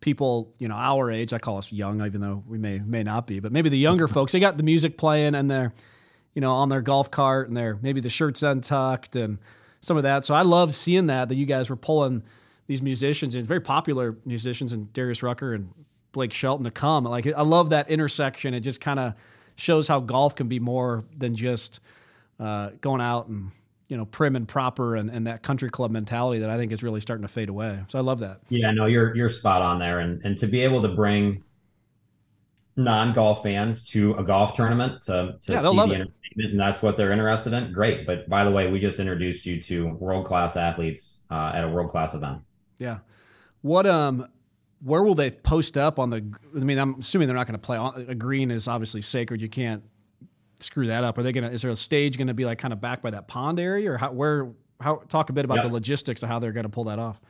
[0.00, 3.26] people, you know, our age, I call us young, even though we may may not
[3.26, 5.74] be, but maybe the younger folks, they got the music playing and they're,
[6.34, 9.38] you know, on their golf cart and they're maybe the shirts untucked and
[9.80, 10.24] some of that.
[10.24, 12.22] So I love seeing that that you guys were pulling
[12.68, 15.70] these musicians and very popular musicians and Darius Rucker and
[16.12, 17.02] Blake Shelton to come.
[17.04, 18.54] Like I love that intersection.
[18.54, 19.14] It just kind of
[19.60, 21.80] shows how golf can be more than just
[22.38, 23.50] uh, going out and
[23.88, 26.82] you know prim and proper and, and that country club mentality that I think is
[26.82, 27.80] really starting to fade away.
[27.88, 28.40] So I love that.
[28.48, 31.44] Yeah, no, you're you're spot on there, and and to be able to bring
[32.76, 36.96] non-golf fans to a golf tournament to, to yeah, see the entertainment and that's what
[36.96, 38.06] they're interested in great.
[38.06, 42.14] But by the way we just introduced you to world-class athletes uh, at a world-class
[42.14, 42.38] event.
[42.78, 42.98] Yeah.
[43.60, 44.28] What um
[44.82, 46.24] where will they post up on the?
[46.56, 47.78] I mean, I'm assuming they're not going to play.
[48.08, 49.42] A green is obviously sacred.
[49.42, 49.82] You can't
[50.60, 51.18] screw that up.
[51.18, 51.54] Are they going to?
[51.54, 53.92] Is there a stage going to be like kind of back by that pond area,
[53.92, 54.12] or how?
[54.12, 54.52] Where?
[54.80, 54.96] How?
[55.08, 55.68] Talk a bit about yeah.
[55.68, 57.20] the logistics of how they're going to pull that off.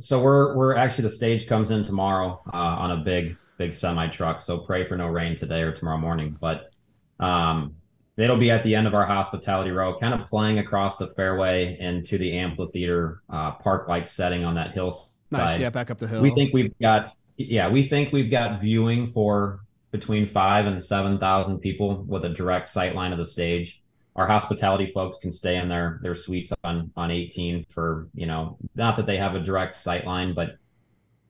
[0.00, 4.06] So we're we're actually the stage comes in tomorrow uh, on a big big semi
[4.08, 4.40] truck.
[4.40, 6.36] So pray for no rain today or tomorrow morning.
[6.40, 6.72] But
[7.18, 7.74] um,
[8.16, 11.76] it'll be at the end of our hospitality row, kind of playing across the fairway
[11.80, 14.92] into the amphitheater uh, park like setting on that hill
[15.30, 15.60] Nice, side.
[15.60, 16.22] yeah, back up the hill.
[16.22, 19.60] We think we've got, yeah, we think we've got viewing for
[19.90, 23.82] between five and seven thousand people with a direct sight line of the stage.
[24.16, 28.58] Our hospitality folks can stay in their their suites on on 18 for you know
[28.74, 30.56] not that they have a direct sight line, but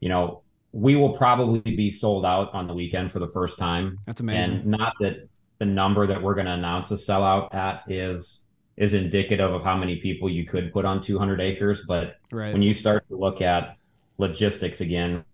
[0.00, 3.98] you know we will probably be sold out on the weekend for the first time.
[4.06, 4.54] That's amazing.
[4.54, 8.42] And not that the number that we're going to announce a sellout at is
[8.76, 12.52] is indicative of how many people you could put on 200 acres, but right.
[12.52, 13.76] when you start to look at
[14.18, 15.24] logistics again.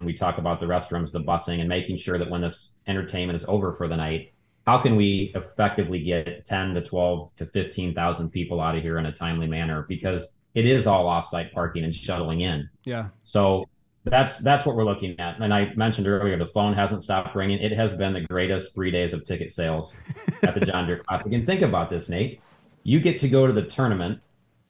[0.00, 3.44] We talk about the restrooms, the busing, and making sure that when this entertainment is
[3.48, 4.32] over for the night,
[4.66, 9.06] how can we effectively get 10 to 12 to 15,000 people out of here in
[9.06, 9.86] a timely manner?
[9.88, 12.68] Because it is all offsite parking and shuttling in.
[12.84, 13.08] Yeah.
[13.22, 13.68] So
[14.04, 15.40] that's that's what we're looking at.
[15.40, 17.58] And I mentioned earlier, the phone hasn't stopped ringing.
[17.58, 19.94] It has been the greatest three days of ticket sales
[20.42, 21.32] at the John Deere Classic.
[21.32, 22.40] And think about this, Nate.
[22.82, 24.20] You get to go to the tournament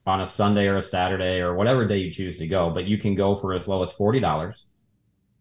[0.06, 2.96] on a Sunday or a Saturday or whatever day you choose to go, but you
[2.96, 4.66] can go for as low as forty dollars.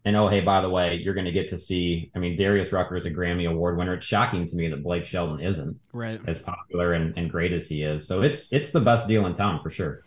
[0.04, 2.12] And oh, hey, by the way, you're going to get to see.
[2.14, 3.94] I mean, Darius Rucker is a Grammy Award winner.
[3.94, 7.68] It's shocking to me that Blake Shelton isn't right as popular and, and great as
[7.68, 8.06] he is.
[8.06, 10.04] So it's it's the best deal in town for sure.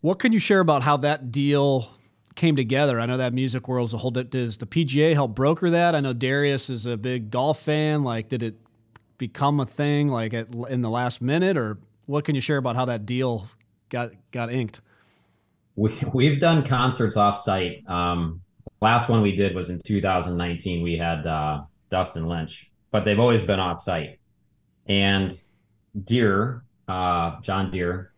[0.00, 1.92] What can you share about how that deal
[2.34, 2.98] came together?
[2.98, 4.10] I know that music world is a whole.
[4.10, 5.94] Does the PGA help broker that?
[5.94, 8.02] I know Darius is a big golf fan.
[8.02, 8.56] Like, did it
[9.18, 12.74] become a thing like at, in the last minute, or what can you share about
[12.74, 13.48] how that deal
[13.88, 14.80] got got inked?
[15.76, 17.88] We we've done concerts off site.
[17.88, 18.42] Um,
[18.80, 20.82] last one we did was in 2019.
[20.82, 24.18] We had uh, Dustin Lynch, but they've always been off site.
[24.86, 25.38] And
[26.04, 28.12] Deere, uh, John Deere,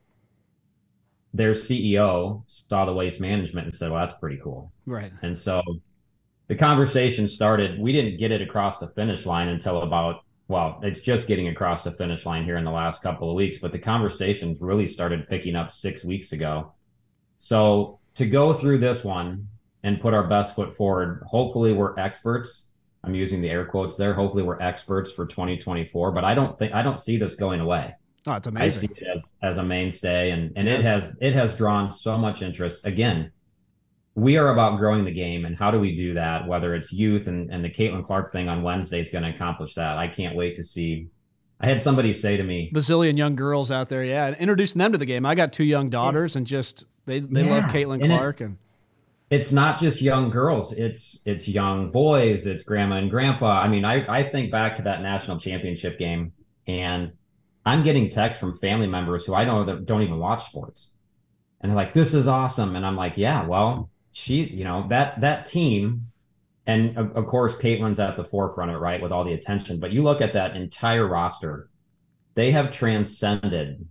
[1.35, 5.12] their CEO saw the waste management and said, "Well, that's pretty cool." Right.
[5.22, 5.62] And so
[6.48, 7.78] the conversation started.
[7.78, 11.84] We didn't get it across the finish line until about well, it's just getting across
[11.84, 15.28] the finish line here in the last couple of weeks, but the conversations really started
[15.28, 16.72] picking up six weeks ago.
[17.36, 19.46] So to go through this one
[19.84, 22.66] and put our best foot forward, hopefully we're experts.
[23.04, 24.12] I'm using the air quotes there.
[24.12, 27.94] Hopefully we're experts for 2024, but I don't think I don't see this going away.
[28.26, 28.90] Oh, it's amazing.
[28.90, 30.74] I see it as as a mainstay and and yeah.
[30.74, 32.84] it has it has drawn so much interest.
[32.84, 33.30] Again,
[34.20, 36.46] we are about growing the game and how do we do that?
[36.46, 39.74] Whether it's youth and, and the caitlin clark thing on wednesday is going to accomplish
[39.74, 39.96] that.
[39.96, 41.09] I can't wait to see.
[41.59, 44.98] I had somebody say to me bazillion young girls out there yeah introducing them to
[44.98, 45.24] the game.
[45.24, 48.59] I got two young daughters and just they, they yeah, love caitlin clark and, and
[49.30, 53.61] it's not just young girls it's it's young boys it's grandma and grandpa.
[53.61, 56.33] I mean i i think back to that national championship game
[56.66, 57.12] and
[57.64, 60.90] i'm getting texts from family members who i don't don't even watch sports.
[61.62, 62.76] And they're like this is awesome.
[62.76, 66.07] And i'm like yeah well she, you know, that that team,
[66.66, 69.81] and of, of course, Caitlin's at the forefront of it, right, with all the attention.
[69.81, 71.68] But you look at that entire roster,
[72.35, 73.87] they have transcended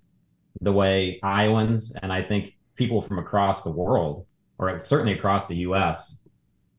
[0.61, 4.25] the way Iowans and I think people from across the world,
[4.57, 6.19] or certainly across the U.S.,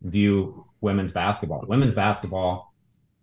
[0.02, 1.64] view women's basketball.
[1.66, 2.74] Women's basketball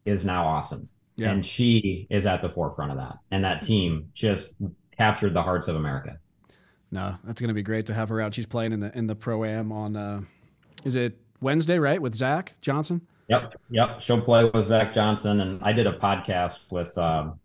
[0.05, 0.89] is now awesome.
[1.15, 1.31] Yeah.
[1.31, 3.17] And she is at the forefront of that.
[3.31, 4.51] And that team just
[4.95, 6.17] captured the hearts of America.
[6.91, 8.33] No, that's going to be great to have her out.
[8.33, 10.21] She's playing in the in the pro am on uh,
[10.83, 13.01] is it Wednesday, right, with Zach Johnson?
[13.27, 13.99] Yep, yep.
[13.99, 17.39] She'll play with Zach Johnson, and I did a podcast with um,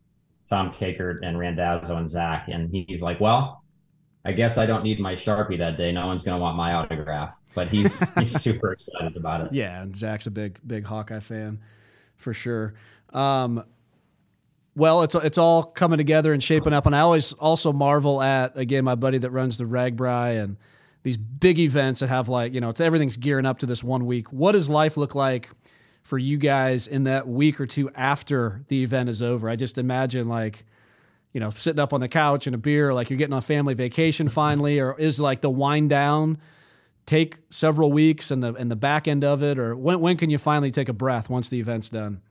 [0.49, 3.65] Tom Kakert and Randazzo and Zach, and he's like, "Well,
[4.25, 5.91] I guess I don't need my sharpie that day.
[5.91, 9.53] No one's going to want my autograph." But he's he's super excited about it.
[9.53, 11.59] Yeah, and Zach's a big big Hawkeye fan
[12.17, 12.75] for sure.
[13.13, 13.65] Um,
[14.75, 18.57] well, it's it's all coming together and shaping up, and I always also marvel at
[18.57, 20.57] again my buddy that runs the RAGBRAI and
[21.03, 24.07] these big events that have like you know it's everything's gearing up to this one
[24.07, 24.33] week.
[24.33, 25.51] What does life look like
[26.03, 29.49] for you guys in that week or two after the event is over?
[29.49, 30.65] I just imagine like
[31.33, 33.75] you know sitting up on the couch and a beer, like you're getting on family
[33.75, 36.39] vacation finally, or is like the wind down
[37.05, 40.31] take several weeks and the and the back end of it, or when when can
[40.31, 42.23] you finally take a breath once the event's done?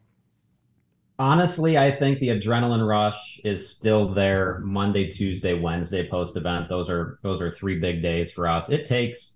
[1.22, 6.68] Honestly, I think the adrenaline rush is still there Monday, Tuesday, Wednesday post event.
[6.68, 8.72] Those are those are three big days for us.
[8.72, 9.36] It takes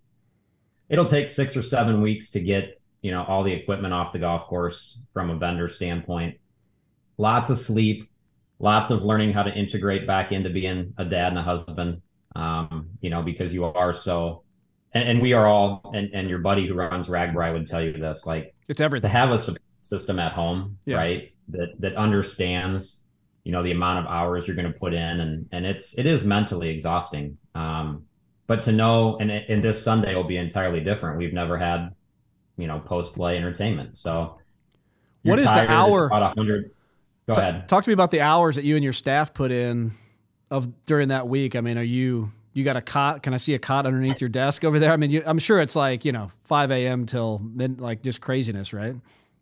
[0.89, 4.19] it'll take six or seven weeks to get you know all the equipment off the
[4.19, 6.39] golf course from a vendor standpoint.
[7.19, 8.09] Lots of sleep,
[8.57, 12.01] lots of learning how to integrate back into being a dad and a husband.
[12.35, 14.43] Um, you know, because you are so
[14.91, 17.93] and, and we are all and, and your buddy who runs RAGBRAI would tell you
[17.93, 19.39] this, like it's everything to have a
[19.81, 20.97] system at home, yeah.
[20.97, 21.34] right?
[21.49, 23.01] That that understands
[23.43, 26.05] you know the amount of hours you're going to put in and and it's it
[26.05, 27.37] is mentally exhausting.
[27.53, 28.05] Um
[28.47, 31.17] but to know and and this sunday will be entirely different.
[31.17, 31.91] We've never had
[32.57, 33.97] you know post play entertainment.
[33.97, 34.39] So
[35.23, 36.71] what is the hour about 100
[37.27, 37.67] go T- ahead.
[37.67, 39.91] talk to me about the hours that you and your staff put in
[40.51, 41.55] of during that week.
[41.55, 44.29] I mean are you you got a cot can i see a cot underneath your
[44.29, 44.91] desk over there?
[44.91, 48.21] I mean you, i'm sure it's like you know 5 a.m till mid like just
[48.21, 48.95] craziness right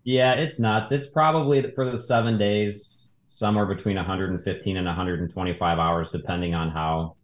[0.04, 0.92] yeah, it's nuts.
[0.92, 7.16] It's probably for the seven days, somewhere between 115 and 125 hours, depending on how,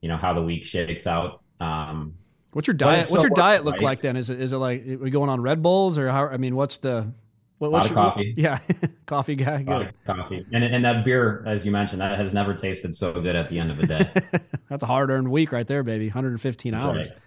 [0.00, 1.42] you know, how the week shakes out.
[1.60, 2.14] Um,
[2.52, 3.08] what's your diet?
[3.10, 3.82] What's your diet look right?
[3.82, 4.16] like then?
[4.16, 6.28] Is it is it like are we going on Red Bulls or how?
[6.28, 7.12] I mean, what's the
[7.58, 8.34] what, what's your, coffee?
[8.36, 8.58] Yeah,
[9.06, 9.62] coffee guy.
[9.62, 9.92] Good.
[10.06, 13.48] Coffee and and that beer, as you mentioned, that has never tasted so good at
[13.48, 14.10] the end of the day.
[14.68, 16.06] That's a hard earned week right there, baby.
[16.06, 17.10] 115 That's hours.
[17.10, 17.18] Right.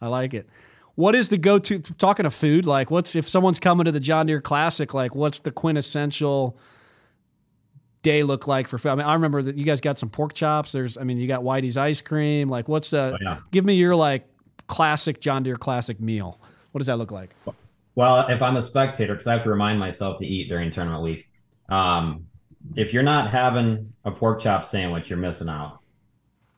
[0.00, 0.48] I like it
[0.96, 4.26] what is the go-to talking of food like what's if someone's coming to the john
[4.26, 6.58] deere classic like what's the quintessential
[8.06, 8.90] day look like for food?
[8.90, 10.72] I mean i remember that you guys got some pork chops.
[10.72, 12.48] There's i mean you got whitey's ice cream.
[12.48, 13.38] Like what's the oh, yeah.
[13.50, 14.26] give me your like
[14.66, 16.40] classic john deere classic meal.
[16.72, 17.34] What does that look like?
[17.94, 21.02] Well if i'm a spectator because i have to remind myself to eat during tournament
[21.02, 21.28] week
[21.68, 22.26] um,
[22.76, 25.80] if you're not having a pork chop sandwich you're missing out.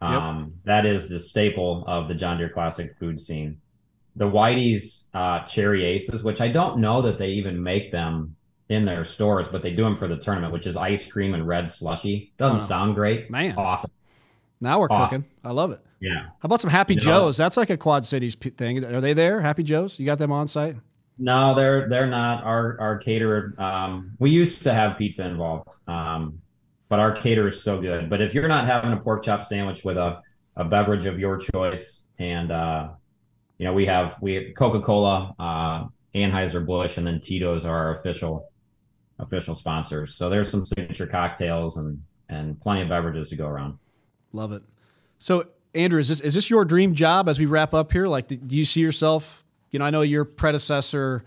[0.01, 0.85] Um, yep.
[0.85, 3.61] that is the staple of the john deere classic food scene
[4.18, 8.35] the Whitey's uh, Cherry Aces, which I don't know that they even make them
[8.68, 11.46] in their stores, but they do them for the tournament, which is ice cream and
[11.46, 12.33] red slushy.
[12.37, 13.57] Doesn't oh, sound great, man.
[13.57, 13.92] awesome.
[14.61, 15.22] Now we're awesome.
[15.22, 15.37] cooking.
[15.44, 15.81] I love it.
[16.00, 16.24] Yeah.
[16.26, 17.38] How about some Happy you Joes?
[17.38, 18.85] Know, That's like a Quad Cities thing.
[18.85, 19.40] Are they there?
[19.40, 19.98] Happy Joes?
[20.00, 20.76] You got them on site?
[21.16, 22.44] No, they're they're not.
[22.44, 23.54] Our our caterer.
[23.59, 26.40] Um, we used to have pizza involved, um,
[26.88, 28.09] but our caterer is so good.
[28.11, 30.22] But if you're not having a pork chop sandwich with a
[30.57, 32.88] a beverage of your choice and uh,
[33.59, 37.99] you know, we have we Coca Cola, uh, Anheuser Busch, and then Tito's are our
[37.99, 38.51] official
[39.18, 40.14] official sponsors.
[40.14, 43.79] So there's some signature cocktails and and plenty of beverages to go around.
[44.33, 44.62] Love it.
[45.18, 45.44] So
[45.75, 48.07] Andrew, is this is this your dream job as we wrap up here?
[48.07, 49.44] Like, do you see yourself?
[49.71, 51.25] You know, I know your predecessor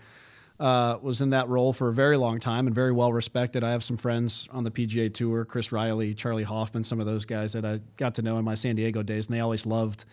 [0.58, 3.62] uh, was in that role for a very long time and very well respected.
[3.62, 7.24] I have some friends on the PGA Tour, Chris Riley, Charley Hoffman, some of those
[7.24, 10.04] guys that I got to know in my San Diego days, and they always loved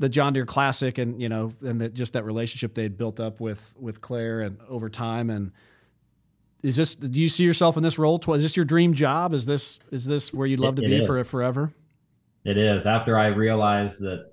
[0.00, 3.20] the John Deere Classic and you know and that just that relationship they had built
[3.20, 5.30] up with with Clair and over time.
[5.30, 5.52] And
[6.62, 8.18] is this do you see yourself in this role?
[8.34, 9.34] Is this your dream job?
[9.34, 11.72] Is this is this where you'd love it, to be for forever?
[12.44, 12.86] It is.
[12.86, 14.32] After I realized that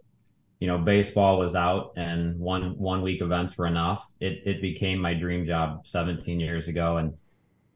[0.59, 4.99] you know baseball was out and one one week events were enough it it became
[4.99, 6.95] my dream job 17 years ago.
[6.95, 7.13] And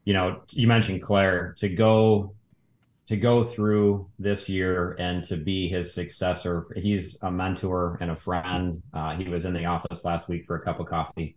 [0.06, 1.54] you know you mentioned Clair.
[1.58, 2.34] To go
[3.12, 6.66] to go through this year and to be his successor.
[6.74, 8.82] He's a mentor and a friend.
[8.94, 11.36] Uh, he was in the office last week for a cup of coffee.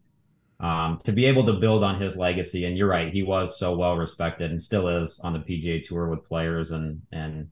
[0.61, 3.75] Um, to be able to build on his legacy, and you're right, he was so
[3.75, 7.49] well respected and still is on the PGA Tour with players and and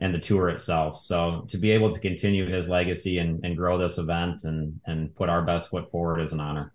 [0.00, 0.98] and the tour itself.
[0.98, 5.14] So to be able to continue his legacy and, and grow this event and and
[5.14, 6.72] put our best foot forward is an honor.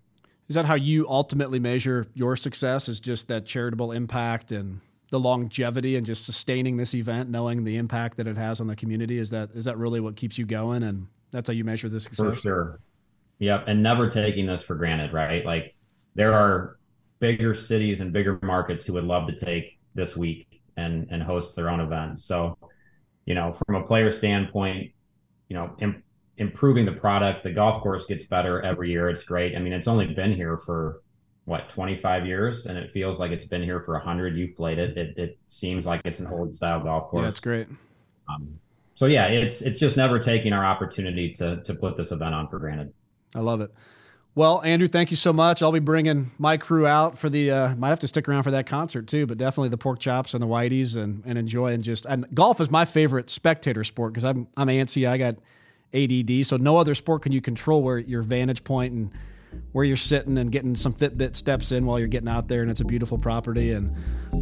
[0.48, 2.88] Is that how you ultimately measure your success?
[2.88, 7.76] Is just that charitable impact and the longevity and just sustaining this event, knowing the
[7.76, 9.18] impact that it has on the community?
[9.18, 10.82] Is that is that really what keeps you going?
[10.82, 12.26] And that's how you measure the success.
[12.26, 12.80] For sure.
[13.38, 15.44] Yep, and never taking this for granted, right?
[15.44, 15.74] Like
[16.14, 16.78] there are
[17.18, 21.54] bigger cities and bigger markets who would love to take this week and and host
[21.56, 22.20] their own event.
[22.20, 22.58] So,
[23.24, 24.92] you know, from a player standpoint,
[25.48, 26.02] you know, Im-
[26.38, 29.08] improving the product, the golf course gets better every year.
[29.08, 29.54] It's great.
[29.54, 31.02] I mean, it's only been here for
[31.46, 32.66] what 25 years?
[32.66, 34.98] And it feels like it's been here for 100 you've played it.
[34.98, 37.22] It, it seems like it's an old style golf course.
[37.22, 37.68] yeah it's great.
[38.28, 38.58] Um,
[38.94, 42.48] so yeah it's it's just never taking our opportunity to to put this event on
[42.48, 42.92] for granted.
[43.34, 43.72] I love it.
[44.34, 45.62] Well andrew thank you so much.
[45.62, 48.50] I'll be bringing my crew out for the uh, might have to stick around for
[48.50, 51.84] that concert too but definitely the pork chops and the whiteys and, and enjoy and
[51.84, 55.08] just and golf is my favorite spectator sport because i'm i'm antsy.
[55.08, 55.36] I got
[55.94, 59.12] add so no other sport can you control where your vantage point and
[59.72, 62.70] where you're sitting and getting some Fitbit steps in while you're getting out there, and
[62.70, 63.72] it's a beautiful property.
[63.72, 63.94] And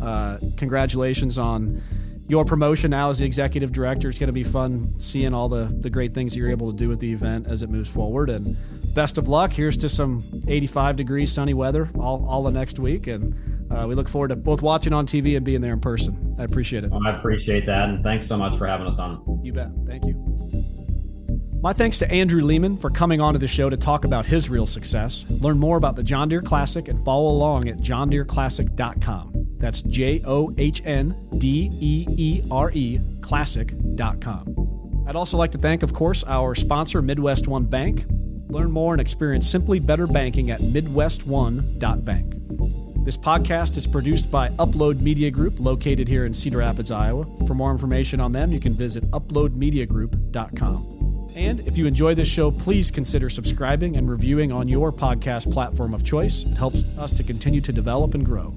[0.02, 1.82] uh, congratulations on
[2.26, 4.09] your promotion now as the executive director.
[4.09, 6.88] It's going to be fun seeing all the, the great things you're able to do
[6.88, 8.30] with the event as it moves forward.
[8.30, 8.57] And
[8.94, 9.52] best of luck.
[9.52, 13.07] Here's to some 85 degrees sunny weather all, all the next week.
[13.07, 13.34] And
[13.70, 16.36] uh, we look forward to both watching on TV and being there in person.
[16.38, 16.92] I appreciate it.
[16.92, 17.88] I appreciate that.
[17.88, 19.40] And thanks so much for having us on.
[19.42, 19.68] You bet.
[19.86, 20.34] Thank you.
[21.64, 24.66] My thanks to Andrew Lehman for coming onto the show to talk about his real
[24.66, 25.24] success.
[25.30, 29.46] Learn more about the John Deere Classic and follow along at johndeereclassic.com.
[29.56, 35.04] That's J O H N D E E R E classic.com.
[35.08, 38.04] I'd also like to thank, of course, our sponsor, Midwest One Bank.
[38.50, 43.06] Learn more and experience simply better banking at midwestone.bank.
[43.06, 47.24] This podcast is produced by Upload Media Group, located here in Cedar Rapids, Iowa.
[47.46, 51.13] For more information on them, you can visit uploadmediagroup.com.
[51.35, 55.93] And if you enjoy this show, please consider subscribing and reviewing on your podcast platform
[55.95, 56.45] of choice.
[56.45, 58.55] It helps us to continue to develop and grow.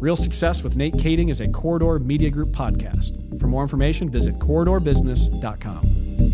[0.00, 3.40] Real Success with Nate Kaeding is a Corridor Media Group podcast.
[3.40, 6.33] For more information, visit corridorbusiness.com.